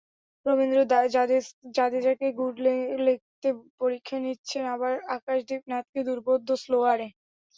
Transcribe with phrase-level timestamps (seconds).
[0.45, 0.79] রবীন্দ্র
[1.75, 3.49] জাদেজাকে গুড লেংথে
[3.79, 7.07] পরীক্ষা নিচ্ছেন, আবার আকাশদীপ নাথকে দুর্বোধ্য স্লোয়ারে।